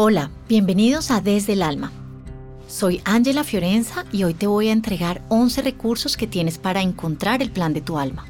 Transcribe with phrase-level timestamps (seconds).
[0.00, 1.90] Hola, bienvenidos a Desde el Alma.
[2.68, 7.42] Soy Ángela Fiorenza y hoy te voy a entregar 11 recursos que tienes para encontrar
[7.42, 8.24] el plan de tu alma.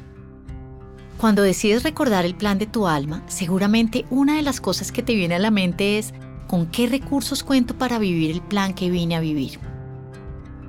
[1.19, 5.13] Cuando decides recordar el plan de tu alma, seguramente una de las cosas que te
[5.13, 6.11] viene a la mente es
[6.47, 9.59] ¿con qué recursos cuento para vivir el plan que vine a vivir?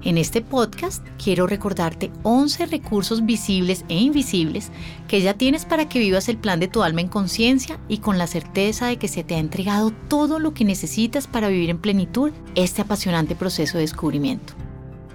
[0.03, 4.71] En este podcast quiero recordarte 11 recursos visibles e invisibles
[5.08, 8.17] que ya tienes para que vivas el plan de tu alma en conciencia y con
[8.17, 11.79] la certeza de que se te ha entregado todo lo que necesitas para vivir en
[11.79, 14.55] plenitud este apasionante proceso de descubrimiento.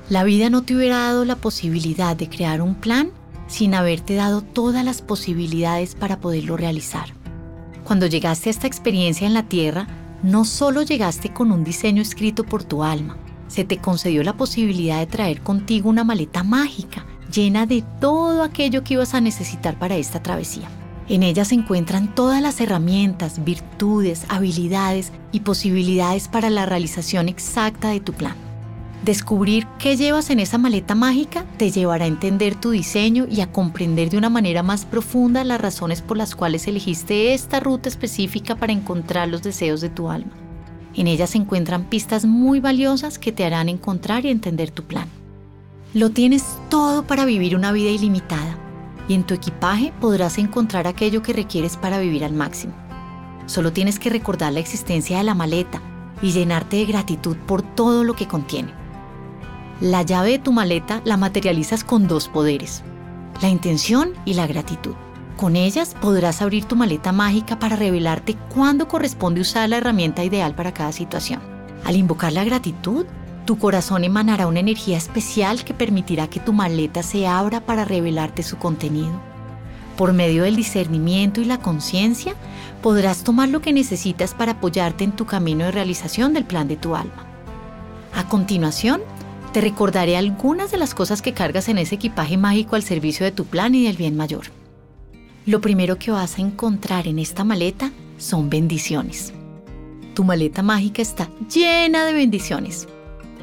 [0.07, 3.09] La vida no te hubiera dado la posibilidad de crear un plan
[3.47, 7.07] sin haberte dado todas las posibilidades para poderlo realizar.
[7.85, 9.87] Cuando llegaste a esta experiencia en la Tierra,
[10.21, 13.17] no solo llegaste con un diseño escrito por tu alma,
[13.47, 18.83] se te concedió la posibilidad de traer contigo una maleta mágica llena de todo aquello
[18.83, 20.69] que ibas a necesitar para esta travesía.
[21.07, 27.89] En ella se encuentran todas las herramientas, virtudes, habilidades y posibilidades para la realización exacta
[27.89, 28.35] de tu plan.
[29.03, 33.51] Descubrir qué llevas en esa maleta mágica te llevará a entender tu diseño y a
[33.51, 38.55] comprender de una manera más profunda las razones por las cuales elegiste esta ruta específica
[38.55, 40.31] para encontrar los deseos de tu alma.
[40.95, 45.07] En ella se encuentran pistas muy valiosas que te harán encontrar y entender tu plan.
[45.93, 48.57] Lo tienes todo para vivir una vida ilimitada
[49.07, 52.73] y en tu equipaje podrás encontrar aquello que requieres para vivir al máximo.
[53.45, 55.81] Solo tienes que recordar la existencia de la maleta
[56.21, 58.73] y llenarte de gratitud por todo lo que contiene.
[59.81, 62.83] La llave de tu maleta la materializas con dos poderes,
[63.41, 64.95] la intención y la gratitud.
[65.37, 70.55] Con ellas podrás abrir tu maleta mágica para revelarte cuándo corresponde usar la herramienta ideal
[70.55, 71.41] para cada situación.
[71.83, 73.05] Al invocar la gratitud,
[73.45, 78.43] tu corazón emanará una energía especial que permitirá que tu maleta se abra para revelarte
[78.43, 79.11] su contenido.
[79.97, 82.33] Por medio del discernimiento y la conciencia,
[82.81, 86.77] podrás tomar lo que necesitas para apoyarte en tu camino de realización del plan de
[86.77, 87.25] tu alma.
[88.15, 89.01] A continuación,
[89.51, 93.33] te recordaré algunas de las cosas que cargas en ese equipaje mágico al servicio de
[93.33, 94.45] tu plan y del bien mayor
[95.45, 99.31] lo primero que vas a encontrar en esta maleta son bendiciones.
[100.15, 102.87] Tu maleta mágica está llena de bendiciones.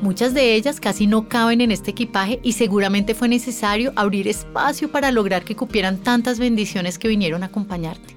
[0.01, 4.91] Muchas de ellas casi no caben en este equipaje y seguramente fue necesario abrir espacio
[4.91, 8.17] para lograr que cupieran tantas bendiciones que vinieron a acompañarte.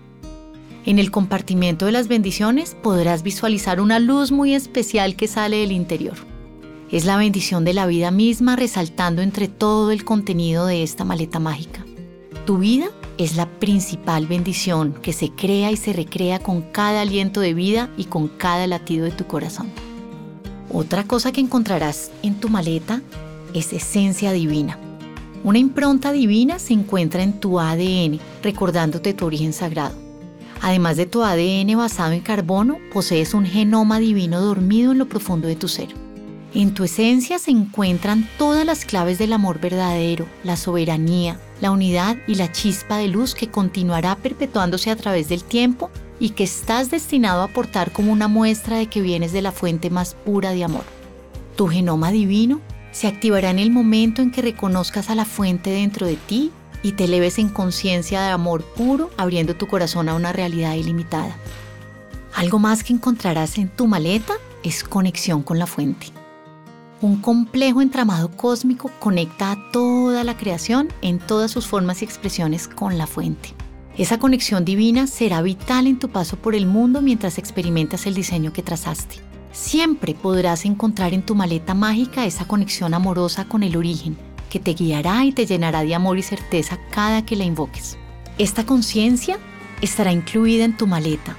[0.88, 5.72] En el compartimiento de las bendiciones podrás visualizar una luz muy especial que sale del
[5.72, 6.16] interior.
[6.92, 11.40] Es la bendición de la vida misma resaltando entre todo el contenido de esta maleta
[11.40, 11.86] mágica.
[12.46, 12.88] Tu vida
[13.18, 17.90] es la principal bendición que se crea y se recrea con cada aliento de vida
[17.98, 19.70] y con cada latido de tu corazón.
[20.72, 23.02] Otra cosa que encontrarás en tu maleta
[23.54, 24.78] es esencia divina.
[25.44, 29.96] Una impronta divina se encuentra en tu ADN, recordándote tu origen sagrado.
[30.62, 35.48] Además de tu ADN basado en carbono, posees un genoma divino dormido en lo profundo
[35.48, 35.90] de tu ser.
[36.54, 42.18] En tu esencia se encuentran todas las claves del amor verdadero, la soberanía, la unidad
[42.28, 45.90] y la chispa de luz que continuará perpetuándose a través del tiempo
[46.20, 49.90] y que estás destinado a aportar como una muestra de que vienes de la fuente
[49.90, 50.84] más pura de amor.
[51.56, 52.62] Tu genoma divino
[52.92, 56.52] se activará en el momento en que reconozcas a la fuente dentro de ti
[56.84, 61.36] y te eleves en conciencia de amor puro, abriendo tu corazón a una realidad ilimitada.
[62.34, 64.34] Algo más que encontrarás en tu maleta
[64.64, 66.08] es conexión con la fuente.
[67.02, 72.70] Un complejo entramado cósmico conecta a toda la creación en todas sus formas y expresiones
[72.70, 73.54] con la fuente.
[73.98, 78.54] Esa conexión divina será vital en tu paso por el mundo mientras experimentas el diseño
[78.54, 79.18] que trazaste.
[79.52, 84.18] Siempre podrás encontrar en tu maleta mágica esa conexión amorosa con el origen,
[84.50, 87.98] que te guiará y te llenará de amor y certeza cada que la invoques.
[88.38, 89.38] Esta conciencia
[89.82, 91.36] estará incluida en tu maleta,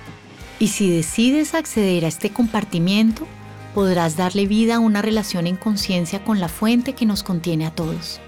[0.58, 3.26] y si decides acceder a este compartimiento,
[3.76, 7.74] podrás darle vida a una relación en conciencia con la fuente que nos contiene a
[7.74, 8.20] todos.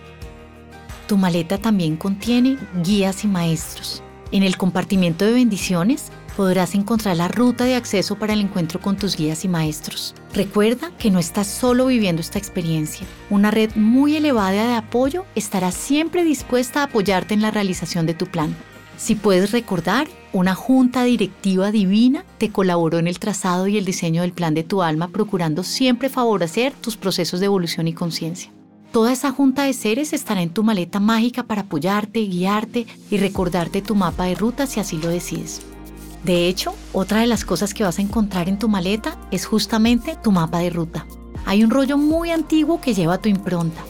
[1.06, 4.02] Tu maleta también contiene guías y maestros.
[4.30, 8.98] En el compartimiento de bendiciones podrás encontrar la ruta de acceso para el encuentro con
[8.98, 10.14] tus guías y maestros.
[10.34, 13.06] Recuerda que no estás solo viviendo esta experiencia.
[13.30, 18.12] Una red muy elevada de apoyo estará siempre dispuesta a apoyarte en la realización de
[18.12, 18.54] tu plan.
[18.98, 24.22] Si puedes recordar, una junta directiva divina te colaboró en el trazado y el diseño
[24.22, 28.50] del plan de tu alma, procurando siempre favorecer tus procesos de evolución y conciencia.
[28.90, 33.82] Toda esa junta de seres estará en tu maleta mágica para apoyarte, guiarte y recordarte
[33.82, 35.62] tu mapa de ruta si así lo decides.
[36.24, 40.16] De hecho, otra de las cosas que vas a encontrar en tu maleta es justamente
[40.22, 41.06] tu mapa de ruta.
[41.46, 43.80] Hay un rollo muy antiguo que lleva tu impronta,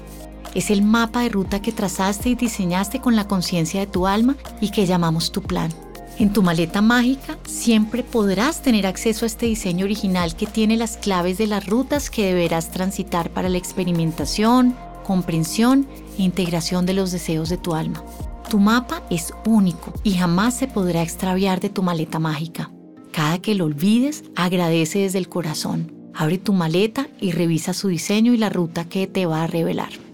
[0.58, 4.36] es el mapa de ruta que trazaste y diseñaste con la conciencia de tu alma
[4.60, 5.72] y que llamamos tu plan.
[6.18, 10.96] En tu maleta mágica siempre podrás tener acceso a este diseño original que tiene las
[10.96, 14.74] claves de las rutas que deberás transitar para la experimentación,
[15.04, 15.86] comprensión
[16.18, 18.02] e integración de los deseos de tu alma.
[18.50, 22.72] Tu mapa es único y jamás se podrá extraviar de tu maleta mágica.
[23.12, 25.92] Cada que lo olvides, agradece desde el corazón.
[26.14, 30.07] Abre tu maleta y revisa su diseño y la ruta que te va a revelar.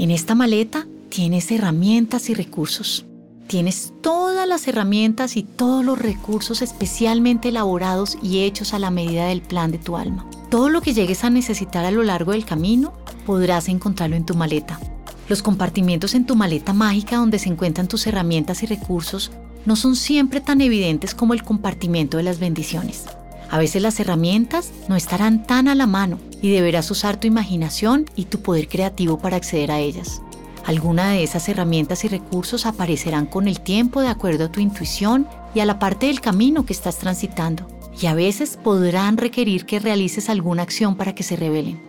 [0.00, 3.04] En esta maleta tienes herramientas y recursos.
[3.48, 9.26] Tienes todas las herramientas y todos los recursos especialmente elaborados y hechos a la medida
[9.26, 10.24] del plan de tu alma.
[10.48, 12.94] Todo lo que llegues a necesitar a lo largo del camino
[13.26, 14.80] podrás encontrarlo en tu maleta.
[15.28, 19.32] Los compartimientos en tu maleta mágica donde se encuentran tus herramientas y recursos
[19.66, 23.04] no son siempre tan evidentes como el compartimento de las bendiciones.
[23.50, 28.06] A veces las herramientas no estarán tan a la mano y deberás usar tu imaginación
[28.16, 30.22] y tu poder creativo para acceder a ellas.
[30.66, 35.26] Alguna de esas herramientas y recursos aparecerán con el tiempo de acuerdo a tu intuición
[35.54, 37.66] y a la parte del camino que estás transitando,
[38.00, 41.82] y a veces podrán requerir que realices alguna acción para que se revelen.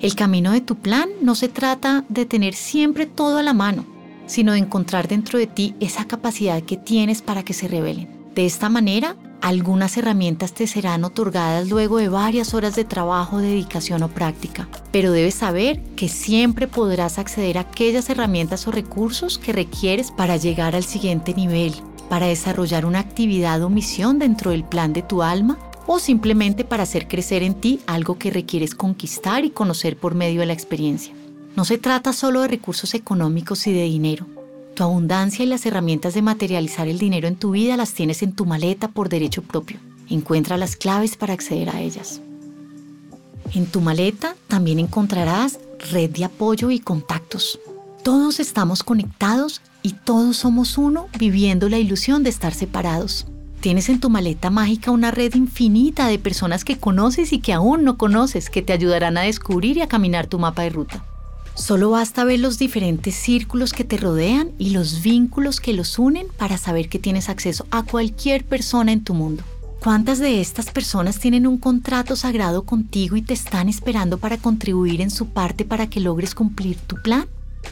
[0.00, 3.86] El camino de tu plan no se trata de tener siempre todo a la mano,
[4.26, 8.08] sino de encontrar dentro de ti esa capacidad que tienes para que se revelen.
[8.34, 14.02] De esta manera, algunas herramientas te serán otorgadas luego de varias horas de trabajo, dedicación
[14.02, 19.52] o práctica, pero debes saber que siempre podrás acceder a aquellas herramientas o recursos que
[19.52, 21.74] requieres para llegar al siguiente nivel,
[22.08, 26.82] para desarrollar una actividad o misión dentro del plan de tu alma o simplemente para
[26.82, 31.14] hacer crecer en ti algo que requieres conquistar y conocer por medio de la experiencia.
[31.54, 34.26] No se trata solo de recursos económicos y de dinero,
[34.76, 38.32] tu abundancia y las herramientas de materializar el dinero en tu vida las tienes en
[38.32, 39.78] tu maleta por derecho propio.
[40.08, 42.20] Encuentra las claves para acceder a ellas.
[43.54, 45.58] En tu maleta también encontrarás
[45.90, 47.58] red de apoyo y contactos.
[48.04, 53.26] Todos estamos conectados y todos somos uno viviendo la ilusión de estar separados.
[53.60, 57.82] Tienes en tu maleta mágica una red infinita de personas que conoces y que aún
[57.82, 61.02] no conoces que te ayudarán a descubrir y a caminar tu mapa de ruta.
[61.56, 66.26] Solo basta ver los diferentes círculos que te rodean y los vínculos que los unen
[66.36, 69.42] para saber que tienes acceso a cualquier persona en tu mundo.
[69.80, 75.00] ¿Cuántas de estas personas tienen un contrato sagrado contigo y te están esperando para contribuir
[75.00, 77.26] en su parte para que logres cumplir tu plan?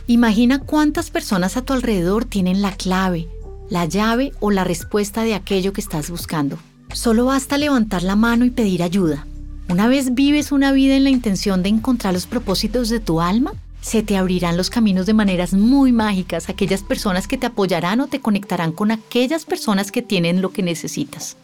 [0.07, 3.29] Imagina cuántas personas a tu alrededor tienen la clave,
[3.69, 6.59] la llave o la respuesta de aquello que estás buscando.
[6.95, 9.27] Solo basta levantar la mano y pedir ayuda.
[9.69, 13.53] Una vez vives una vida en la intención de encontrar los propósitos de tu alma,
[13.85, 18.07] se te abrirán los caminos de maneras muy mágicas, aquellas personas que te apoyarán o
[18.07, 21.37] te conectarán con aquellas personas que tienen lo que necesitas.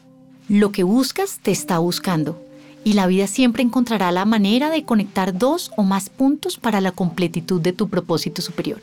[0.48, 2.42] Lo que buscas te está buscando
[2.82, 6.92] y la vida siempre encontrará la manera de conectar dos o más puntos para la
[6.92, 8.80] completitud de tu propósito superior.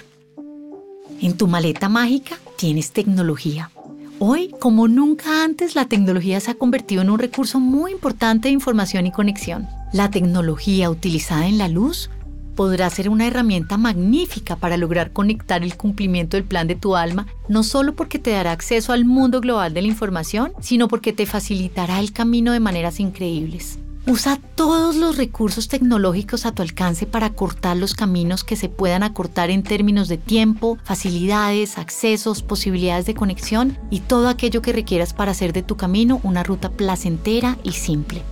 [1.20, 3.72] En tu maleta mágica tienes tecnología.
[4.20, 8.54] Hoy, como nunca antes, la tecnología se ha convertido en un recurso muy importante de
[8.54, 9.68] información y conexión.
[9.94, 12.12] La tecnología utilizada en la luz
[12.58, 17.28] podrá ser una herramienta magnífica para lograr conectar el cumplimiento del plan de tu alma,
[17.48, 21.28] no solo porque te dará acceso al mundo global de la información, sino porque te
[21.28, 23.78] facilitará el camino de maneras increíbles.
[24.08, 29.04] Usa todos los recursos tecnológicos a tu alcance para cortar los caminos que se puedan
[29.04, 35.14] acortar en términos de tiempo, facilidades, accesos, posibilidades de conexión y todo aquello que requieras
[35.14, 38.24] para hacer de tu camino una ruta placentera y simple.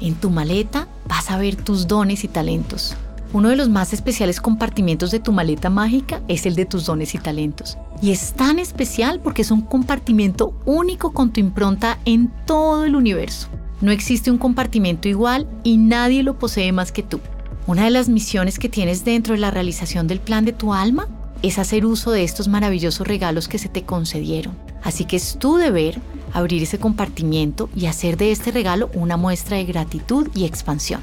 [0.00, 2.96] En tu maleta vas a ver tus dones y talentos.
[3.32, 7.14] Uno de los más especiales compartimientos de tu maleta mágica es el de tus dones
[7.14, 7.76] y talentos.
[8.00, 12.94] Y es tan especial porque es un compartimiento único con tu impronta en todo el
[12.94, 13.48] universo.
[13.80, 17.20] No existe un compartimento igual y nadie lo posee más que tú.
[17.66, 21.08] Una de las misiones que tienes dentro de la realización del plan de tu alma
[21.42, 24.54] es hacer uso de estos maravillosos regalos que se te concedieron.
[24.82, 26.00] Así que es tu deber
[26.32, 31.00] abrir ese compartimiento y hacer de este regalo una muestra de gratitud y expansión.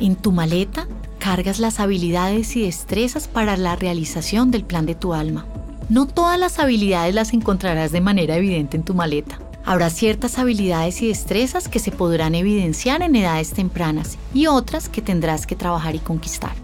[0.00, 0.88] En tu maleta
[1.22, 5.46] cargas las habilidades y destrezas para la realización del plan de tu alma.
[5.88, 9.38] No todas las habilidades las encontrarás de manera evidente en tu maleta.
[9.64, 15.00] Habrá ciertas habilidades y destrezas que se podrán evidenciar en edades tempranas y otras que
[15.00, 16.54] tendrás que trabajar y conquistar.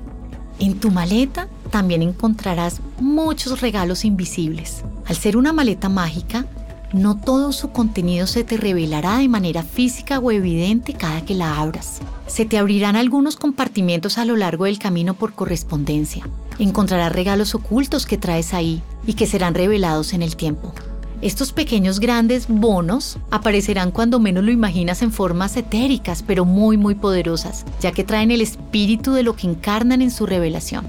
[0.58, 4.82] En tu maleta también encontrarás muchos regalos invisibles.
[5.06, 6.46] Al ser una maleta mágica,
[6.92, 11.60] no todo su contenido se te revelará de manera física o evidente cada que la
[11.60, 12.00] abras.
[12.26, 16.26] Se te abrirán algunos compartimientos a lo largo del camino por correspondencia.
[16.58, 20.72] Encontrarás regalos ocultos que traes ahí y que serán revelados en el tiempo.
[21.20, 26.94] Estos pequeños grandes bonos aparecerán cuando menos lo imaginas en formas etéricas, pero muy muy
[26.94, 30.86] poderosas, ya que traen el espíritu de lo que encarnan en su revelación.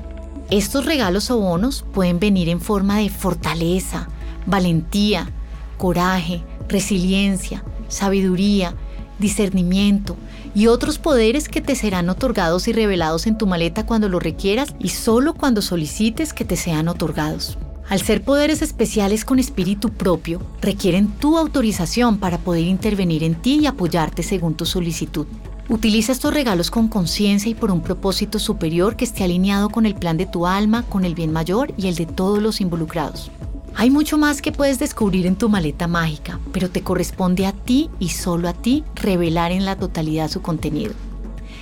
[0.52, 4.08] Estos regalos o bonos pueden venir en forma de fortaleza,
[4.46, 5.32] valentía,
[5.80, 8.76] coraje, resiliencia, sabiduría,
[9.18, 10.16] discernimiento
[10.54, 14.76] y otros poderes que te serán otorgados y revelados en tu maleta cuando lo requieras
[14.78, 17.58] y solo cuando solicites que te sean otorgados.
[17.90, 23.60] Al ser poderes especiales con espíritu propio, requieren tu autorización para poder intervenir en ti
[23.62, 25.26] y apoyarte según tu solicitud.
[25.70, 29.96] Utiliza estos regalos con conciencia y por un propósito superior que esté alineado con el
[29.96, 33.32] plan de tu alma, con el bien mayor y el de todos los involucrados.
[33.80, 37.90] Hay mucho más que puedes descubrir en tu maleta mágica, pero te corresponde a ti
[37.98, 40.92] y solo a ti revelar en la totalidad su contenido.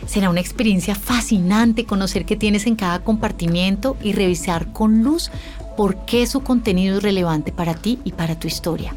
[0.08, 5.30] Será una experiencia fascinante conocer qué tienes en cada compartimiento y revisar con luz
[5.78, 8.96] por qué su contenido es relevante para ti y para tu historia.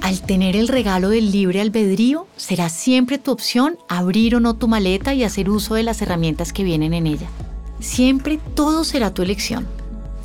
[0.00, 4.66] Al tener el regalo del libre albedrío, será siempre tu opción abrir o no tu
[4.66, 7.28] maleta y hacer uso de las herramientas que vienen en ella.
[7.80, 9.66] Siempre todo será tu elección.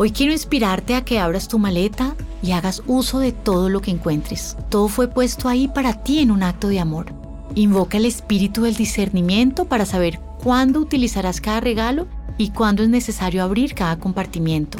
[0.04, 3.92] Hoy quiero inspirarte a que abras tu maleta y hagas uso de todo lo que
[3.92, 4.58] encuentres.
[4.70, 7.14] Todo fue puesto ahí para ti en un acto de amor.
[7.54, 12.08] Invoca el espíritu del discernimiento para saber cuándo utilizarás cada regalo
[12.40, 14.80] y cuándo es necesario abrir cada compartimiento.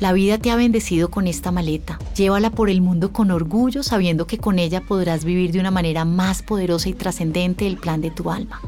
[0.00, 2.00] La vida te ha bendecido con esta maleta.
[2.16, 6.04] Llévala por el mundo con orgullo, sabiendo que con ella podrás vivir de una manera
[6.04, 8.60] más poderosa y trascendente el plan de tu alma.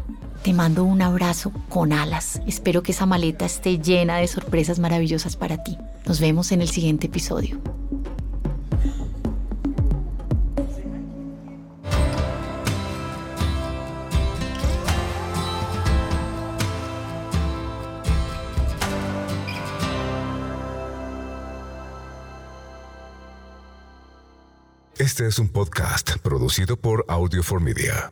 [0.43, 2.41] Te mando un abrazo con alas.
[2.47, 5.77] Espero que esa maleta esté llena de sorpresas maravillosas para ti.
[6.07, 7.61] Nos vemos en el siguiente episodio.
[24.97, 28.11] Este es un podcast producido por Audio for Media.